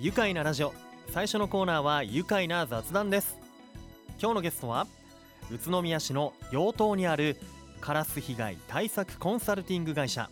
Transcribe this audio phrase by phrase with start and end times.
[0.00, 0.74] 愉快なラジオ。
[1.12, 3.36] 最初のコーナーは愉快な雑談です。
[4.20, 4.88] 今日のゲストは
[5.52, 7.36] 宇都宮市の陽東にある
[7.80, 10.28] カラス被害対策コンサルティング会社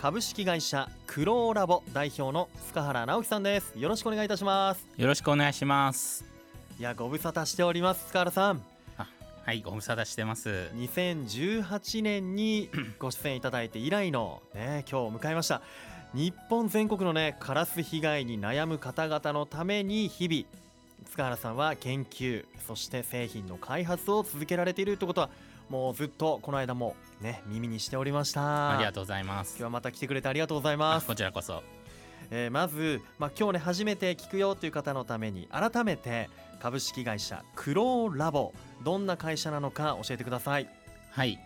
[0.00, 3.78] 株式会社クローラボ代表の塚原直樹さんです。
[3.78, 4.84] よろしくお願いいたします。
[4.96, 6.24] よろしくお願いします。
[6.78, 8.62] いやご無沙汰しております塚原さん。
[8.96, 10.68] はいご無沙汰してます。
[10.74, 12.68] 2018年に
[12.98, 15.62] ご出演いただいて以来のね今日を迎えました
[16.16, 25.28] 日本全国のねカラス被害に悩む方々のために日々塚原さんは研究そして製品の開発を続けられているということは
[25.68, 28.70] もうずっとこの間もね耳にしておりました。
[28.70, 29.50] ありがとうございます。
[29.50, 31.06] 今日はまた来てくれてありがとうございます。
[31.06, 31.62] こちらこそ。
[32.30, 36.30] えー、まず、まあ、今日ね初めて聞くよという方のために改めて
[36.60, 40.68] 株式会社クローラボどんな会社なのか教えてください。
[41.10, 41.38] はい、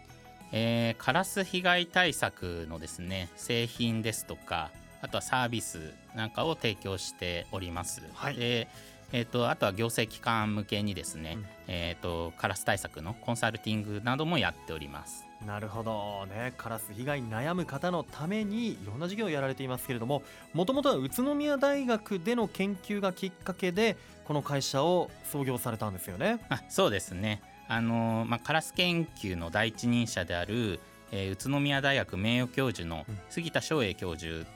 [0.52, 4.70] えー、カラス被害対策のですね製品ですとか
[5.02, 8.68] あとはサービスなんかを提供しております、はい、で
[9.12, 16.52] えーと、あとは行政機関向けにですね、うん、えーとカラス対策のコンサルティングなどもやっておりますなるほどね。
[16.56, 26.40] カラス被害に悩む方のためにいろんな授業をやられていますけれどももともとは宇都宮大学での研究がきっかけでこの会社を創業されたんですよね。
[26.48, 27.42] あそうですね。
[27.68, 30.80] あの、まあ、カラス研究の第一人者である、
[31.12, 34.46] えー、宇都宮大学名誉教授の杉田翔英教授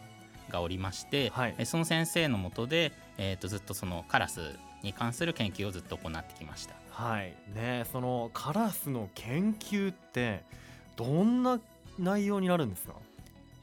[0.50, 4.40] がおりまして、うんはい、その先生のもとで、えーと、とずっとそのカラス
[4.82, 6.74] に関する研究をずっと行ってきました。
[6.90, 7.34] はい。
[7.54, 10.44] ね、そのカラスの研究って
[10.96, 11.60] どんな
[11.98, 12.94] 内容になるんですか？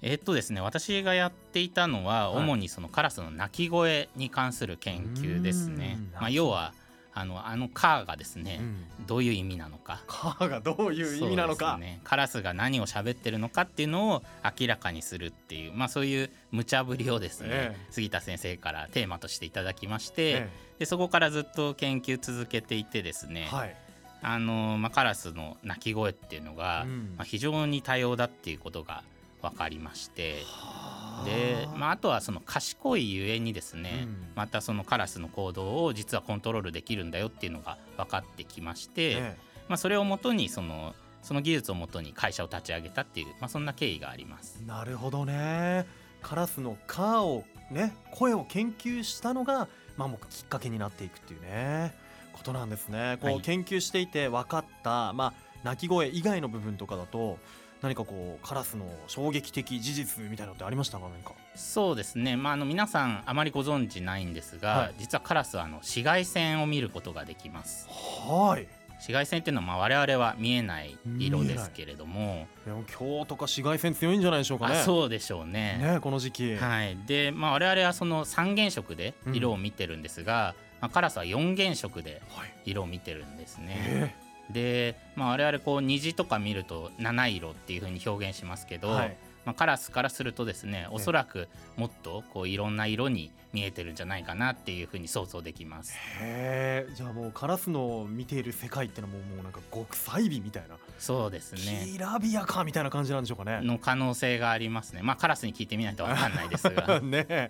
[0.01, 5.99] えっとですね私がやっていたのは、主にそのカラスの鳴き声に関する研究ですね。
[6.13, 6.73] まあ、要は
[7.13, 10.01] あのあのカーがですね、うん、どういう意味なのか。
[10.07, 14.23] カーがどういう意味なのか、ね、カラスが何を喋ってるのかっていうのを
[14.59, 23.75] 明らかにするっていう、まあ、そういう無茶ぶりをですね、ええ、杉田先生からテーマとしていただきまして、え、でそこからずっと研究続けていてですね、はい
[24.23, 29.03] あのまあ、カラスの鳴き声っていうのが、うん、まあ、非常に多様だっていうことが
[29.41, 30.43] 分かりまして
[31.25, 39.37] で、まあ、あとはその賢いゆえにですね、うん、またそのカラスの行動を実はコントロールできるんだよっていうのが分かってきまして、ええ、
[39.67, 40.93] まあ、それをもとにその
[41.23, 44.61] その技術をもとに会社を立ち上げたっていう、まあ、そんな経緯があります。
[44.65, 45.85] なるほどね。
[46.21, 51.95] カラスの「カー」をね声を研究したのが、まあ、もうきっかけになっていくっていうね。
[52.41, 53.19] ことなんですね。
[53.21, 57.37] こう研究していて分かった、まあ、鳴き声以外の部分とかだと
[57.81, 61.07] 何かこうカラスの衝撃的事実みたいなのってありましたか？
[61.07, 61.33] 何か。
[61.55, 67.87] そうですね、まあ、あの皆さんあまりご存知ないんですが、はい、実はカラスはあの紫外線を見ることができます。
[67.89, 68.67] はい。
[68.95, 72.47] 紫外線っていうのはまあ我々は見えない色ですけれども。
[72.65, 74.83] でも今日とか紫外線強いんじゃないでしょうかね。
[74.83, 75.79] そうでしょうね。
[75.81, 76.55] ねこの時期。
[76.55, 76.97] はい。
[77.07, 82.21] で、まあ、我々はその三原色で色を見てるんですが、うんまあ、カラスは4原色で
[82.65, 83.99] 色を見てるんですね。
[84.01, 84.07] は
[84.49, 95.93] い、で、まあ、我々こう虹とか見ると七色っていうふうに表現しますけど、はい、まあ、カラスからするとですねおそらくもっとこういろんな色に見えてるんじゃないかなっていうふうに想像できます。
[96.21, 100.77] へえじゃあもうカラスの見ている世界ってのはもうもうなんか極彩美みたいな。
[100.97, 101.85] そうですね。
[101.91, 103.59] きらびやかみたいな感じなんでしょうかね。
[103.61, 105.01] の可能性がありますね。
[105.01, 106.99] まあカラスに聞いてみないと分かんないですが。
[107.03, 107.49] ね。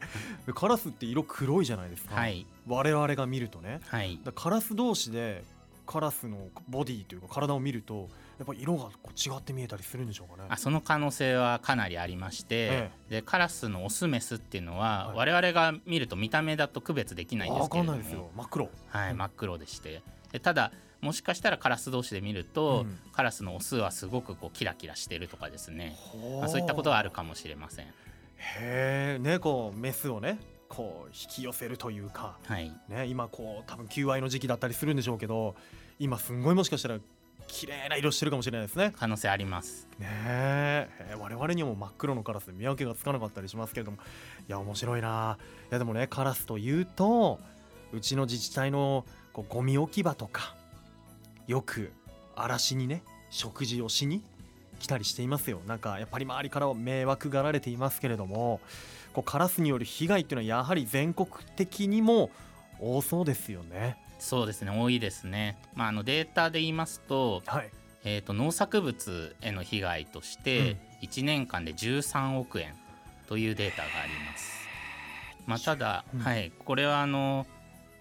[0.55, 5.43] カラスって色黒いじゃないですか、はい、我々が見るとね、はい、カラス同士で
[5.85, 8.09] カラスのボディというか体を見ると
[8.41, 10.47] やっぱ色がこう違って見えたりするんでしょうかね。
[10.49, 18.31] あその可能性はかなりありまして、ええ、でカラスのオスメスっていうのは、はい、我々が見ると見た目だと区別できないんですけれども。
[18.35, 18.69] 真っ黒。
[18.87, 20.01] はい、真っ黒でして。
[20.31, 25.95] でただもしかしたらカラス同士で見ると、うん、カラスのオスはすごくこうキラキラしてるとかですね、
[26.39, 27.85] まあ、そういったことはあるかもしれません。
[27.85, 27.91] へ
[29.17, 32.71] え、ね、こうメスをねこう引き寄せるというか、はい。
[32.87, 35.53] ね、今こう多分求愛の時期だったりするんでしょうけど
[35.99, 36.97] 今すんごいもしかしたら
[37.47, 38.93] 綺麗な色してるかもしれないですね。
[38.97, 39.87] 可能性あります。
[39.99, 41.15] ねえ。
[41.19, 43.97] 我々にも真っ黒のカラスで見分けがつかなかったりしますけれども。
[43.97, 45.37] いや面白いな。
[45.69, 47.39] いやでもねカラスというと
[47.93, 50.55] うちの自治体のこうゴミ置き場とか
[51.47, 51.91] よく
[52.35, 54.23] 嵐にね食事をしに
[54.79, 55.61] 来たりしていますよ。
[55.67, 58.61] なんかやっぱり周りからは迷惑がられていますけれども
[59.13, 62.29] こうカラスによる被害っていうのはやはり全国的にも
[62.79, 67.71] 多そうですよねそうですね多いですね、まあ、あのデータで言いますと,、はい。
[68.03, 72.73] えーと、農作物への被害として1年間で13億円
[73.27, 74.67] というデータがあります、
[75.45, 77.45] まあ、ただ、うん、はい、これはあの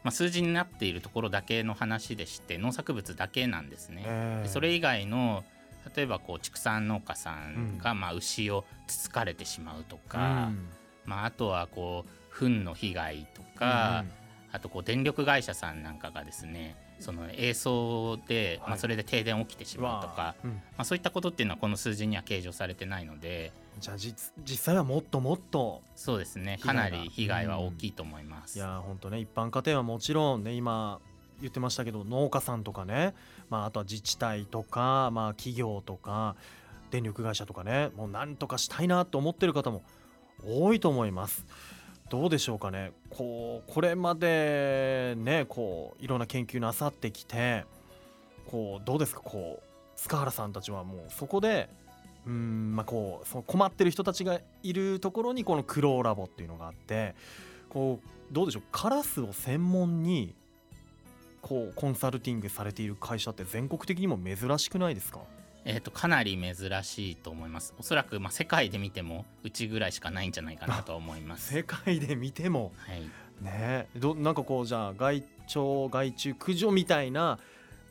[0.02, 4.02] まあ、数字になっているところだけの話でして農作物だけなんですね。
[4.06, 5.44] えー、それ以外の
[5.94, 10.69] 例えばこう畜産農家さんがまあ牛をつつかれてしまうとか、うん、
[11.05, 14.05] まあ、あとはこう糞の被害とか、
[14.52, 23.52] あとこう電力会社さんなんかがですねその映像で、はい、まあ、それで停電起きてしまうとか、うん、まあ、そういったことっていうのはこの数字には計上されてないので。
[23.79, 26.58] じゃあ実際はもっともっとそうですね。
[26.61, 28.61] かなり被害は大きいと思います。
[28.61, 31.00] うん、いや本当ね一般家庭はもちろんね今
[31.41, 33.14] 言ってましたけど農家さんとかね、
[33.49, 36.37] まあ、あとは自治体とか、まあ、企業とか
[36.91, 39.82] 電力会社とかねもう何とかしたいなと思ってる方も
[40.44, 41.47] 多いと思います。
[42.11, 42.93] どうでしょうかね。
[43.09, 47.65] こうこれまでねこういろんな研究なさってきて
[48.47, 49.21] こうどうですか？
[49.21, 49.62] こう
[49.97, 51.71] 塚原さんたちはもうそこで
[52.27, 57.15] うんまあこうその困ってる人たちがいるところにこのクローラボっていうのがあって
[57.69, 58.62] こうどうでしょう？
[58.73, 60.35] カラスを専門に
[61.43, 65.21] こうコンサルティングされている会社って全国的にも珍しくないですか？
[65.65, 67.75] えーと、かなり珍しいと思います。
[67.79, 71.55] おそらくまあ世界で見てもうちぐらいしかないんじゃないかなと思います。
[71.55, 73.89] 世界で見ても、はい、ね。
[73.97, 75.23] どなんかこうじゃあ害
[75.53, 77.39] 鳥害虫駆除みたいな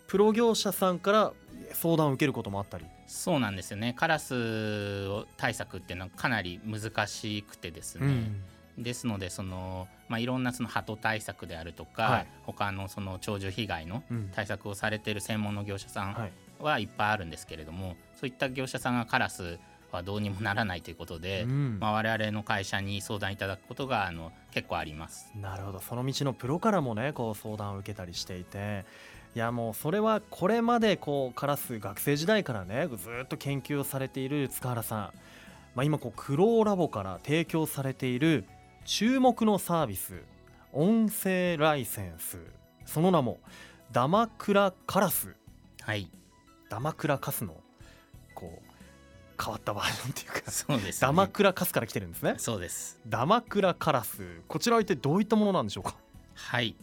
[0.08, 1.34] プロ業者さんから
[1.74, 2.86] 相談を受けることもあったり？
[3.06, 3.94] そうなんですよね。
[3.96, 8.08] カラス対策っていうのはかなり難しくてですね、
[8.78, 19.60] うん、ですのでその、まあ、いろんなその鳩対策であるとか、はい、他のその鳥獣被害の対策をされている専門の業者さんはいっぱいあるんですけれどもそういった業者さんがカラス
[19.92, 25.32] はどうにもならないということで、うん、まあ、我々の会社に相談いただくことがあの結構あります。
[25.36, 25.80] なるほど。
[25.80, 28.86] その道のプロからもねこう相談を受けたりしていて
[29.36, 35.00] いやもうそれはこれまでこうカラス学生時代からねずっと研究をされている塚原さん、
[35.76, 38.46] まあ、今こうクローラボから提供されている
[38.86, 40.24] 注目のサービス
[40.72, 42.38] 音声ライセンス。
[42.86, 43.40] その名も
[43.92, 45.36] ダマクラカラス。
[45.82, 46.12] はい
[46.70, 47.56] ダマクラカスの
[48.36, 52.36] こう変わったバージョンっていうかそうです、ね、ダマクラカスから来てるんですね。
[52.38, 53.00] そうです。
[53.08, 54.42] ダマクラカラス。
[54.48, 55.96] こちらは一体どういったものなんでしょうか？
[56.36, 56.76] はい。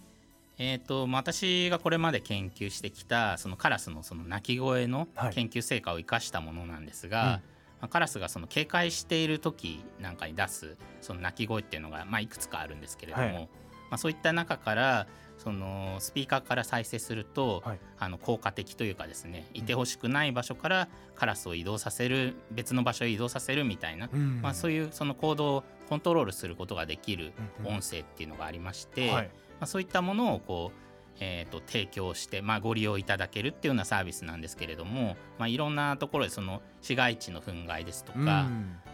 [0.58, 7.40] えーと、私がこれまで研究してきたそのカラスのその鳴き声の研究成果を生かしたものなんですが、はいうん、ま
[7.82, 13.48] あ、カラスがその警戒している時なんかに出すその鳴き声っていうのが、まあ、いくつかあるんですけれども、はい、ま
[13.90, 15.06] あ、そういった中から
[15.38, 27.32] そのスピーカーから再生すると、はい、あの効果的というかですねいてほしくない場所からカラスを移動させる別の場所へ移動させるみたいな、うん、まあ、そういうその行動をコントロールすることができる
[27.64, 29.24] 音声っていうのがありまして、ま
[29.60, 30.85] あ、そういったものをこう
[31.20, 38.46] えーと、提供して、まあ、ご利用いただけるっていうようなサービスなんですけれども、まあ、いろんなところでその市街地の憤慨ですとか、うん、ま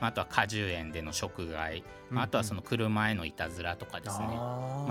[0.02, 4.26] あ、あとは果樹園での食害、まあ、あとはその車へのいたずらとかですね。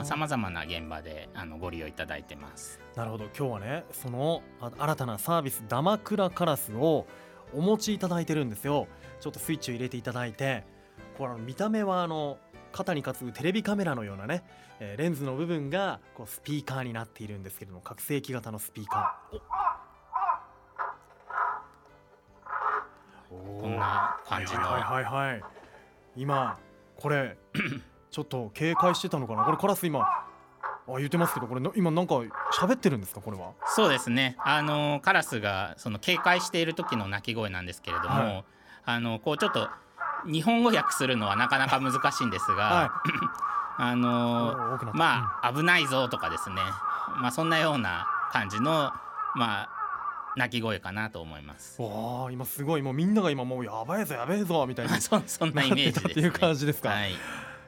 [0.04, 2.80] さまざ、まな現場であのご利用いただいてます。
[2.96, 3.26] なるほど。
[3.38, 4.42] 今日はねその
[4.78, 7.06] 新たなサービスダマクラカラスを
[7.54, 8.88] お持ちいただいてるんですよ。
[9.20, 10.64] ちょっとスイッチを入れていただいて
[11.18, 12.38] これ見た目はあの
[12.72, 14.44] 肩に担ぐテレビカメラのようなね、
[14.80, 19.40] えー、レンズの部分がこうスピーカーになっているんですけれども拡声器型のスピーカー。
[23.30, 24.62] こんな感じの。
[24.62, 25.44] はいはいはい
[26.16, 26.58] 今
[26.98, 27.38] これ
[28.12, 29.46] ちょっと警戒してたのかな？
[29.46, 30.26] これカラス今あ
[30.98, 32.16] 言ってますけどこれ今なんか
[32.54, 33.22] 喋ってるんですか？
[33.22, 33.54] これは。
[33.68, 34.36] そうですね。
[34.44, 38.44] あのカラスがその警戒している時の鳴き声なんですけれども、はい、
[38.86, 39.70] あのこうちょっと
[40.26, 42.90] 日本語訳するのはなかなか難しいんですが、はい、
[43.78, 46.56] あのまあ危ないぞとかですね、
[47.22, 48.92] まあ、そんなような感じの
[49.36, 49.70] まあ
[50.38, 51.82] 鳴き声かなと思います。
[51.82, 56.90] わあ今すごいもうみんなが今もうやばいぞやべえぞみたいな そそんなイメージ、ね、っていう感じですか？
[56.90, 57.18] はい、へ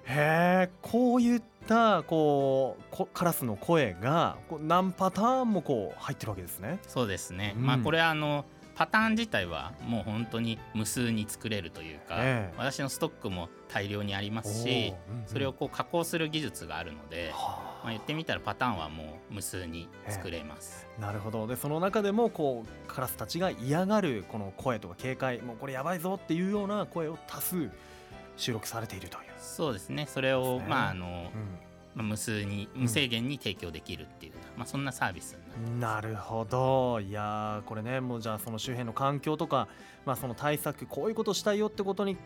[0.05, 6.79] えこういったこうカラスの声がこう何パターンもこう入ってるわけですね。
[6.87, 7.53] そうですね。
[7.57, 20.87] うん、まあこれあのパターン自体はもう本当に無数に作れるというか、えー、私のストックも大量にありますし、うんうん、それをこう加工する技術があるので、まあ、言ってみたらパターンはもう無数に作れます。
[20.97, 21.45] えー、なるほど。
[21.45, 27.69] でその中でもこうカラスたちが嫌がるこの声とか警戒もうこれやばいぞっていうような声を多数
[28.37, 29.23] 収録されているという。
[29.39, 30.07] そうですね。
[30.07, 35.37] それを、ね、まああの、うんまあ、無数に無制限に提供できるっていう、うん、まあ、そんなサービス
[35.79, 36.99] なるほど。
[36.99, 39.67] いやこれねもうじゃあその周辺の環境とか、
[40.05, 42.17] まあ、その対策こういうことしたいよってことに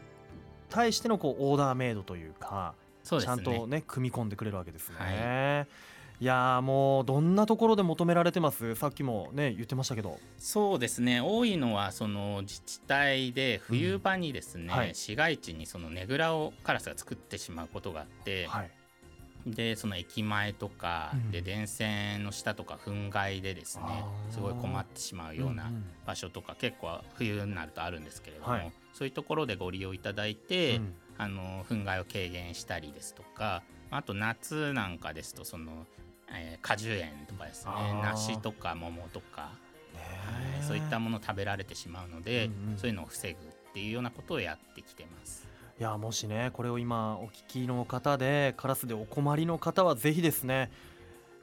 [0.69, 4.95] 対してのこうオーダーメイドというかそうです、ね、ちゃんとね組み込んでくれるわけですね。
[4.97, 5.67] はい。
[6.19, 8.73] いやもうどんなところで求められてます？
[8.73, 10.17] さっきもね言ってましたけど。
[10.39, 11.21] そうですね。
[11.21, 18.71] 多いのはその自治体で冬場にですね、うんはい、市街地にそのねぐらをカラスが作ってしまうことがあって、はい、
[19.45, 25.71] でその駅前とか、で電線の下とか憤慨でですねすごい困ってしまうような
[26.05, 30.81] 場所とか、結構冬になるとあるんですけれども、そういうところでご利用いただいて、
[31.17, 35.85] あの憤慨を軽減したりですとかあと夏なんかですとその、
[36.31, 37.71] えー、果樹園とかですね
[38.03, 39.49] 梨とか桃とか、は
[40.61, 45.47] い、そういったものを食べられてしまうので、そういうのを防ぐっていうようなことをやってきてます。
[45.79, 50.71] いやもしねこれを今お聞きの方でカラスでお困りの方はぜひですね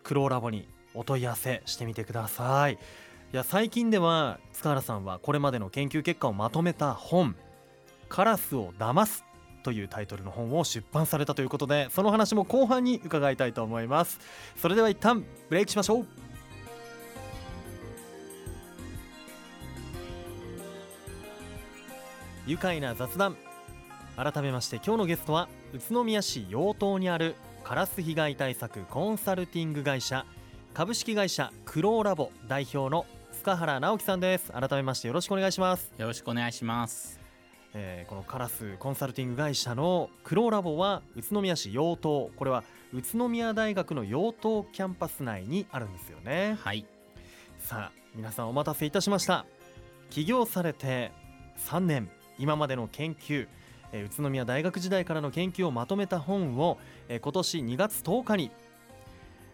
[0.02, 2.74] クローラボにお問い合わせしてみてください。
[2.74, 2.76] い
[3.32, 7.36] や最近では塚原さんはこれまでの研究結果をまとめた本
[8.08, 9.24] 「カラスを騙す」
[9.62, 14.18] というタイトルの本を出版されたということでその話も後半に伺いたいと思います。
[14.56, 16.06] それでは一旦ブレイクしましょう。
[22.46, 23.36] 愉快な雑談。
[24.16, 30.24] 改めまして今日のゲストは宇都宮市養島にあるカラス被害対策コンサルティング会社
[30.72, 34.52] 株式会社クローラボ代表の塚原直樹さんです。
[34.52, 35.92] 改めましてよろしくお願いします。
[35.98, 37.20] よろしくお願いします。
[37.74, 46.56] えー、このカラスコンサルティング会社のクローラボは宇都宮市養島これは宇都宮大学の養島キャンパス内にあるんですよね。
[46.62, 46.86] はい。
[47.58, 49.44] さあ皆さんお待たせいたしました。
[50.10, 51.12] 起業されて
[51.58, 53.46] 3年今までの研究
[53.96, 58.50] え宇都宮大学時代からの研究をまとめた本を、え今年2月10日に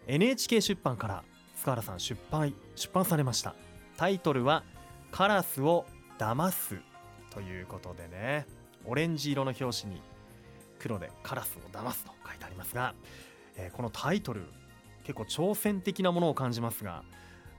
[0.07, 1.25] NHK 出版から
[1.57, 3.55] 塚原さん出版出版されました。
[3.99, 4.65] タイトルは
[5.13, 5.85] 「カラスを
[6.19, 6.81] 騙す」
[7.31, 8.47] ということでね。
[8.87, 10.01] オレンジ色の表紙に
[10.79, 12.95] 黒で「カラスを騙す」と書いてありますが、
[13.57, 14.47] えー、このタイトル
[15.05, 17.05] 結構挑戦的なものを感じますが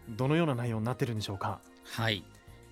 [0.09, 1.61] どのような内容になってるんでしょうか？
[1.85, 2.25] はい。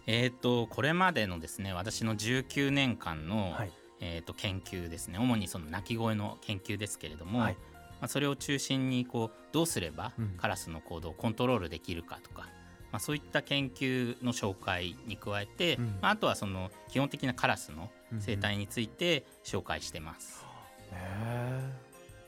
[0.08, 5.20] えーと、これまでのですね私の19年間の、はい、えー、と研究ですね。
[5.20, 12.44] 主にその鳴き声の研究ですけれども、はい、まあ、それを中心にこうどうすればカラスの行動をコントロールできるかとか、
[12.92, 17.90] まあ、そういった研究の紹介に加えて、うん、まあ、あとはその基本的なカラスの
[18.20, 20.46] 生態について紹介してます。
[20.92, 21.74] うんうん、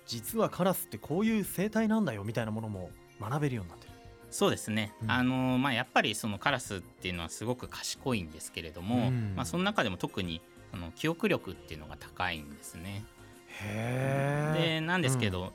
[0.06, 3.92] 実はカラスってこういう生態なんだよみたいなものも学べるようになってる。
[4.30, 10.42] そうですね、うん、あのまあ、やっぱりそのカラスっていうのはすごく賢いんですけれども、まあ、その中でも特に
[10.74, 13.04] あの記憶力っていうのが高いんですね。
[14.56, 15.50] でなんですけど、うん、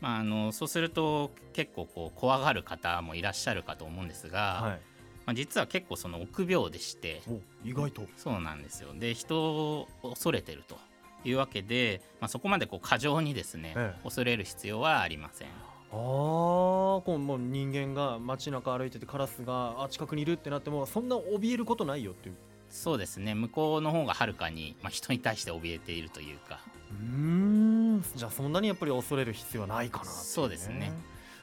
[0.00, 4.80] まあ、あのそうすると結構こう怖がる方もいらっしゃるかと思うんですが、はい、
[5.26, 7.22] まあ、実は結構その臆病でして
[7.64, 8.02] 意外と。
[8.16, 8.94] そうなんですよ。
[8.94, 10.78] で人を恐れてると
[11.24, 15.48] いうわけで、まあ、そこまでこう過剰にですね、ええ、恐れる必要はありません。
[15.48, 22.36] あこうもう人間が街中歩いててカラスがあ近くにいるってなってもそんな怯えることないよっていう
[22.70, 23.34] そうですね。
[23.34, 26.60] 向こうの方がはるかに、まあ、人に対して怯えているというか。
[26.90, 28.04] うん。
[28.14, 30.92] じゃあそんなにやっぱり恐れる必要はないかな、ね、そうですね。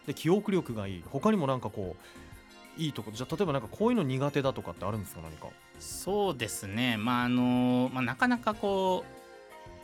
[0.05, 1.03] で記憶力がいい。
[1.05, 1.95] 他にもなんかこ
[2.77, 5.47] ういいところじゃあ例えばなんかこういうの苦手だとかってあるんですか何か？
[5.79, 6.97] そうですね。
[6.97, 9.03] まああの、まあ、なかなかこ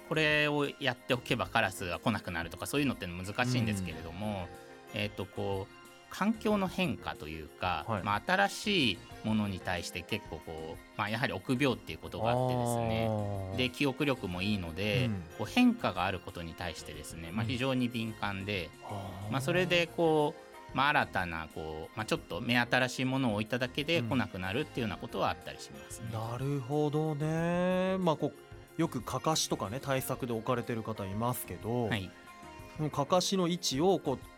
[0.05, 4.47] うこれをやっておけばカラスが来なくなるとかそういうのって難しいんですけれども、
[4.93, 5.82] えっ、ー、とこう
[6.13, 13.09] 環境の変化というか、はい、まあ、新しいものに対して結構こう、まあ、やはり臆病っていうことがあってですね。
[13.57, 18.69] で記憶力もいいので、うん、こう変化があることに対してですね、まあ、非常に敏感で、
[19.25, 20.35] うん、まあ、それでこ
[20.73, 26.09] う、まあ、新たなこう、まあ、ちょっと目新しいものを置いただけで来なくなるっていうようなことはあったりしますね。
[26.13, 28.33] うん、なるほどね、まあ、こ
[28.77, 32.11] うよくかかしとかね対策で置かれてる方いますけど、はい、
[32.91, 34.32] かかしの位置をこう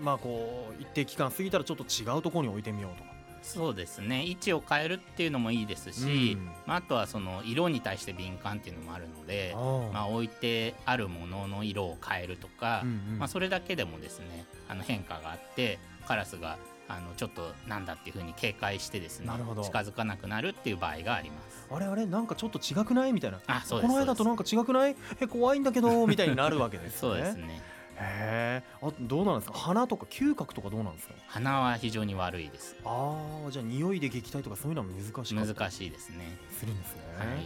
[0.00, 3.18] まあこう一定期間過ぎたらちょっと違うところに置いてみようとか。
[3.42, 4.26] そうですね。
[4.26, 9.54] 位置を変えるっていうのもいいですし、うん、まあ、あとはその色に対して敏感っていうのもあるので
[9.92, 19.30] まあ、置いてあるものの色を変えるとか、うんうん、まあ、それだけでもですねあの変化があってカラスがあのちょっとなんだっていうふうに警戒してですね
[19.62, 21.68] 近づかなくなるっていう場合があります。
[21.70, 23.40] あれあれなんかちょっと違くないみたいな。
[23.46, 24.96] あそうこの間となんか違くない？
[25.20, 26.96] え怖いんだけどみたいになるわけですね。
[27.00, 27.62] そうですね
[28.00, 29.58] へえあどうなんですか？
[29.58, 31.14] 鼻とか嗅覚とかどうなんですか？
[31.26, 32.76] 鼻は非常に悪いです。
[32.84, 36.36] ああじゃあ匂いで撃退とかそういうのは難しい難しいですね。
[36.58, 37.40] するんですね、はい、へ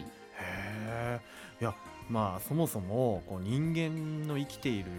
[1.18, 1.20] え
[1.60, 1.74] いや
[2.10, 4.90] まあそもそもこう人間の生きている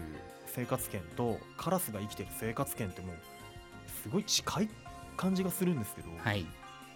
[0.46, 3.16] 生活圏とカラスが生きている生活圏ってもう
[4.02, 4.68] すごい近い
[5.16, 6.46] 感じがするんですけど、はい、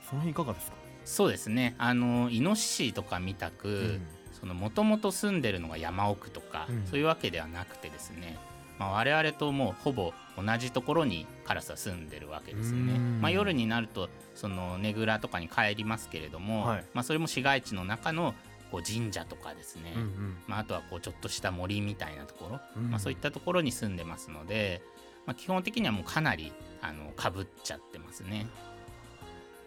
[0.08, 4.06] その辺いかがですかそうですねあのイノシシとか見たく、うん
[4.54, 8.38] もともと住んでるのが山奥とか、うん、そういうわけではなくてですね
[8.78, 12.98] まあ、我々ともうほぼ同じところにカラスは住んでるわけですよね。
[13.20, 18.34] まあ、夜になるとそのねぐらとかに帰りますけれども、はい、まあ、それも市街地の中の
[18.70, 24.82] こう神社とかですね、うんうん、まあ、あとはこうちょっとした森みたいなところ、うん、まあ、そういったところに住んでますので、
[25.26, 28.46] まあ、基本的にはもうかなりあのかぶっちゃってますね。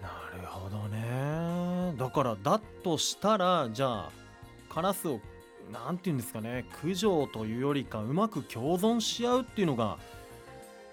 [0.01, 0.07] な
[0.41, 1.93] るほどね。
[1.97, 4.11] だからだとしたらじゃあ
[4.69, 5.19] カラスを
[5.71, 9.97] なんていうんですかね駆除というよりかうまく共存し合うっていうのが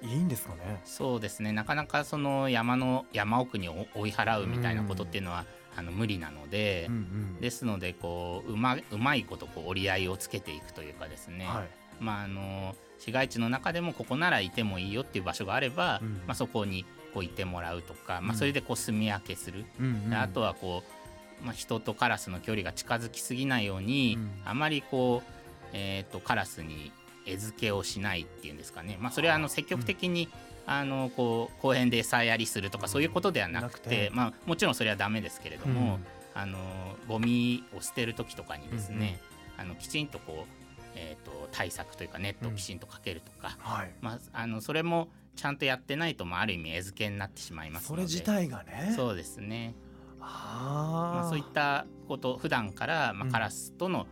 [0.01, 0.81] いいんですかね？
[0.85, 1.51] そうですね。
[1.51, 5.45] なかなかその山の山奥に追い払うみたいなことっていうのは、
[5.77, 11.69] あの無理なので、うんうん、ですのでこううまうまいことこう折り合いをつけていくというかですね、はい、
[11.99, 20.98] まああの市街地の中でもここならいてもいいよっていう場所があれば、うん、まあ、そこにこういてもらうとか、まあ、それでこう住み分けする、うんうん、あとはこう、
[21.43, 25.33] まあ、人とカラスの距離が近づきすぎないように、うん、あまりこう、
[25.73, 26.93] えーと、カラスに
[27.27, 30.29] 餌付けをしないっていうんですかね、まあ、それはあの積極的に、
[30.67, 35.99] うん、あのこう公園で餌やりするとかそういうことではなくて、まあ、もちろんそれはダメですけれども、
[36.35, 36.59] あの
[37.07, 39.19] ゴミを捨てる時とかにですね、
[39.57, 40.59] あのきちんとこう
[40.95, 48.93] えーと、対策というかネットをきちんとかけるとか、うんはい、まあ、あのそれもちゃんとやってないと、まあ、ある意味餌付けになってしまいますそれ自体がね。
[48.97, 49.75] そうですね。
[49.87, 49.88] あ、
[50.21, 54.07] まあ、そういったこと普段から、まあ、カラスとの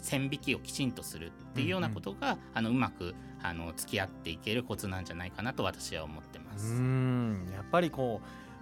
[0.00, 2.34] 線引きをきちんとするっていうようなことが、うん。
[2.34, 6.72] うん、あのうまくあの付き合っていけるコツなんじゃないかなと私は思ってます。
[6.74, 7.48] うん。
[7.52, 8.20] やっぱりこ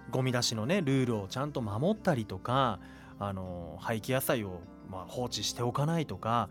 [0.09, 2.79] うゴミ出しのねルールをちゃんと守ったりとか
[3.19, 6.49] あの廃棄野菜をまあ放置しておかないとか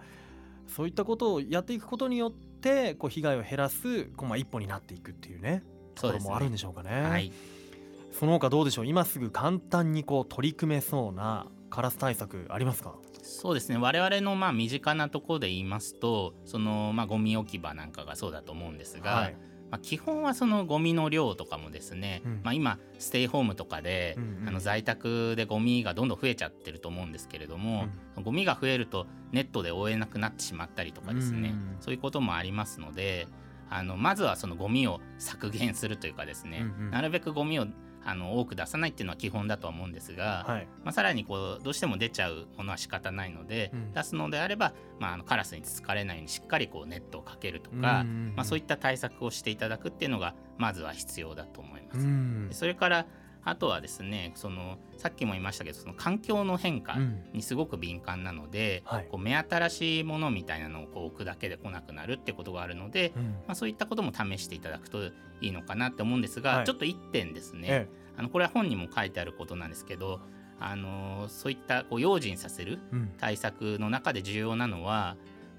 [0.68, 5.62] そういったことをやっていくことによってこう被害を減らすこう、まあ、一歩になっていくっていうね。
[5.96, 7.02] ところもあるんでしょうかね。
[7.02, 7.32] はい、
[8.18, 8.86] その他どうでしょう？
[8.86, 12.94] 今すぐ簡単にこう取り組めそうなカラス対策ありますか？
[13.22, 13.76] そうですね。
[13.76, 19.36] 我々のまあ身近なところで言いますとそのまあゴミ置き場なんかがそうだと思うんですが、はい。
[19.68, 33.26] まあ、基本はそのゴミの量とかもですね、うん、まあ、今ステイホームとかで、うんうん、あの在宅でゴミがどんどん増えちゃってると思うんですけれども、うん、ゴミが増えるとネットで追えなくなってしまったりとかですね、うんうん、そういうこともありますので
[33.68, 37.66] あのまずはそのゴミを削減するというかですね、うんうん、なるべくゴミを
[38.06, 48.04] あの多く出さないっていうのは基本だとは思うんですが、はい、まあ、さらにこうどうしても出ちゃうものは仕方ないので、うん、出すのであれば、まあ、あのカラスにつつかれないようにしっかりこうネットをかけるとか、
[48.36, 52.06] まあ、そういった対策をしていただくっていうのがまずは必要だと思います。
[52.06, 53.06] うん、それから
[53.46, 56.96] あとはですねそのさっきも言いましたけどその環境の変化
[57.32, 70.20] にすごく敏感なので、うんはい、こう目新しいものみたいなのをこう置くだけで来なくなるってことがあるので、うん、まあ、そういったことも試していただくといいのかなって思うんですが、はい、ちょっと1点ですね、ええ、あのこれは本にも書いてあることなんですけど
[70.58, 72.80] あのそういったこう用心させる
[73.18, 75.16] 対策の中で重要なのは、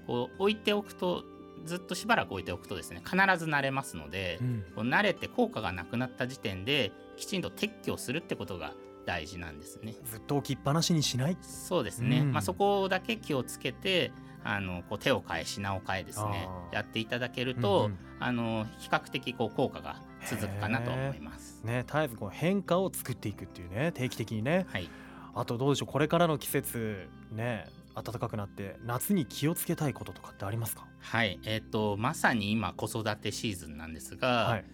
[0.08, 1.24] こう置いておくと
[1.64, 8.72] ずっとしばらく置いておくとですね必ず慣れますので、うん、こう慣れて効果がなくなった時点できちんと撤去するってことが
[9.04, 9.94] 大事なんですね。
[10.04, 11.36] ずっと置きっぱなしにしない？
[11.42, 14.12] そうですね、うん、まあ、そこだけ気をつけて
[14.44, 16.48] あのこう手を変え品を変えですね。
[16.72, 21.62] やっていただけると、うんうん、あの比較的こう効果が続くかなと思います。
[21.64, 24.66] ね、絶えずこう変化を作っていくっていうね定期的にね。
[24.68, 24.88] はい、
[25.34, 30.86] あとどうでしょうこれからの季節ね暖かくなって夏に気をつけたいこととかってありますか？
[31.00, 31.40] はい。
[31.44, 34.64] えっ、ー、とまさに今子育てシーズンなんですが、はい、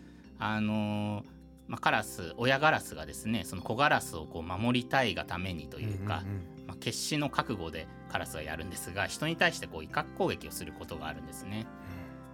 [0.40, 1.33] あのー
[1.68, 11.66] まあ、カラス親ガラスがですねその子ガラスをこう守りたいがためにというか、うんうんうん、まあ、決死の覚悟でカラスはやるんですが人に対してこう威嚇攻撃をすることがあるんですね。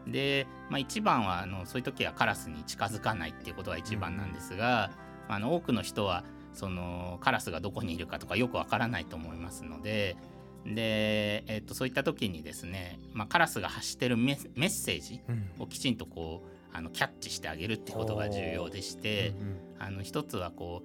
[0.07, 4.91] うん、で、まあ、一番はあのそういう時はカラスに近づかないっていうことが一番なんですが、
[5.29, 10.17] うん、あの多くの人はそのカラスがどこにいるかとかよくわからないと思いますので。
[10.63, 15.23] で、えー、とそういった時にですね、まあ、カラスが発してるメッセージ
[15.59, 19.51] をきちんとこうあのキャッチしてあげるってことが重要でして、うんう。
[19.51, 20.83] ん、あの一つはこ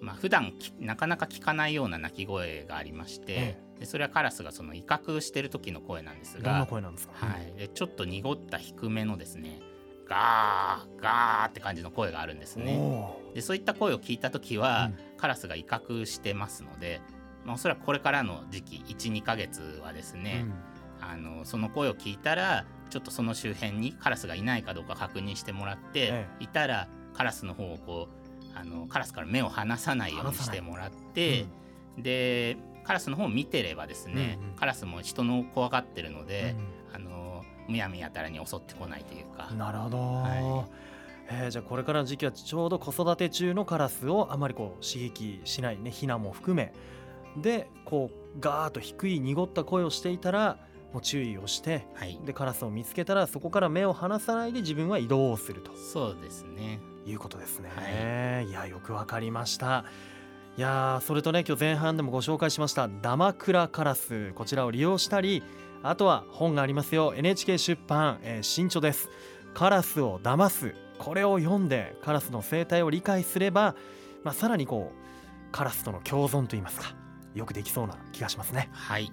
[0.00, 9.60] う、まあ普段なかなか聞かないような鳴き声がありまして、でそれはカラスがその威嚇してる時の声なんですが声なんですか、はい、でちょっと濁った低めのですね
[10.08, 12.78] ガーガーって感じの声があるんですね。
[13.34, 17.00] でそういった声を聞いた時は、うん、カラスが威嚇してますので、
[17.44, 20.44] まあ、おそらくこれからの時期12ヶ月はですね、
[21.00, 31.46] うん、あのその声を聞いたらちょっとその周辺にカラスがいないかどうか確認してもらって、ええ、いたらカラスの方をこうあのカラスから目を離さないようにしてもらって、
[31.96, 36.54] うん、でカラスの方を見てればですね、うんうん、カラスも人の怖がってるので、
[36.92, 39.50] うん、あのむやみやたらに襲ってこないというか。
[39.54, 40.84] なるほど、はい。
[41.30, 46.74] えー、じゃあこれからの時期はちょうど子育て中のカラスをあまりこう刺激しないねヒナも含め
[47.36, 50.58] でこうガーッと低い濁った声をしていたら
[50.94, 55.72] もう注意をして、はい、でカラスを見つけたらそこから目を離さないで自分は移動をすると。
[55.74, 56.78] そうですね。
[57.04, 59.84] いうことですね、はい、いやよくわかりました。
[60.56, 64.32] いやそれとね今日前半でもご紹介しましたダマクラカラス。
[64.34, 65.42] こちらを利用したり
[65.82, 67.12] あとは本がありますよ。
[67.16, 69.10] NHK 出版、えー、新著です。
[69.52, 70.76] カラスを騙す。
[70.98, 73.74] これを読んでカラスの生態を理解すれば、
[74.22, 76.94] まあ、さらにこうカラスとの共存といいますか
[77.34, 78.68] よくできそうな気がしますね。
[78.72, 79.12] はい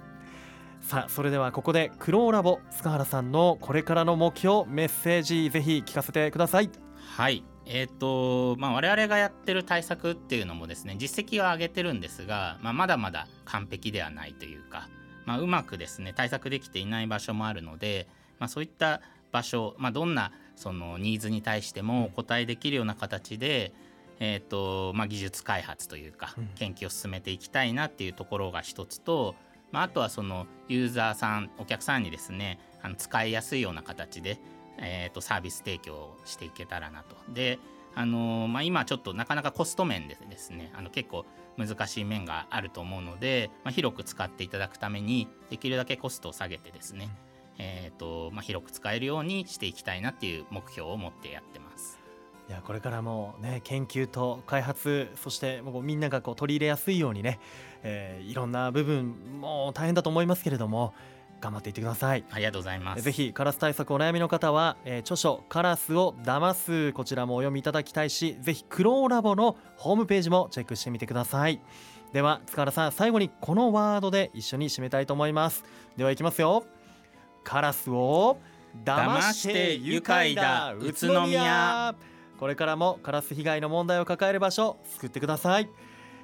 [0.82, 6.70] さあそれではここでクローラボ塚原さんのこれからの目標メッセージぜひ聞かせてください。
[7.16, 7.44] はい。
[7.66, 14.90] えーとまあ、我々がやってる対策っていうのもですね実績は上げてるんですが、まあ、まだまだ完璧ではないというか、
[15.26, 18.08] まあ、うまくですね対策できていない場所もあるので、
[18.40, 23.74] まあ、そういった場所、まあ、どんなそのニーズに対してもお答えできるような形で、
[24.20, 29.36] えーとまあ、技術開発というか研究を進めていきたいなっていうところが一つと、
[29.72, 34.40] まあ、あとはそのユーザーさんお客さんにですねあの使いやすいような形で
[34.82, 37.16] えーと、サービス提供していけたらなと。
[37.32, 37.60] で
[37.94, 41.26] あのー、まあ、今ちょっとなかなかコスト面でですねあの結構
[41.58, 47.10] 難しい面があると思うので、まあ、広く使っていただくためにできるだけコストを下げてですね、
[47.58, 52.01] えーとまあ、広く使えるようにしていきたいなっていう目標を持ってやってます。
[52.52, 57.40] いやこれからもね研究と開発そしてもうみんながこう取り入れやすいようにね、
[57.82, 60.94] えー、いろんな部分も大変だと思いますけれども
[61.40, 62.26] 頑張っていってください。
[62.30, 63.04] ありがとうございます。
[63.04, 71.62] ぜひカラス対策お悩みの方は、えー、著書カラスを騙すこちらもお読みいただきたいしぜひクローラボのホームページもチェックしてみてください。
[72.12, 75.64] では塚原さん最後にこのワードで一緒に締めたいと思います。
[75.96, 76.66] ではいきますよ。
[77.46, 78.38] カラスを
[78.84, 80.74] 騙して愉快だ。
[80.74, 81.96] 宇都宮
[82.42, 85.70] これからもカラス被害の問題を抱える場所救ってください。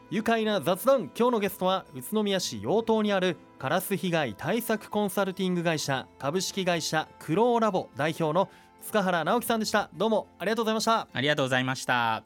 [0.09, 1.11] 愉快な雑談。
[1.15, 8.49] 今日のゲストは宇都宮市陽東にあるカラス被害対策コンサルティング会社株式会社クローラボ代表の
[8.81, 9.91] 塚原直樹さんでした。
[9.93, 11.07] どうもありがとうございました。
[11.13, 12.23] ありがとうございました。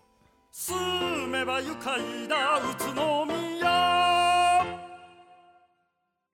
[0.54, 2.00] 住めば愉快
[2.30, 2.60] だ。
[2.60, 3.51] 宇都宮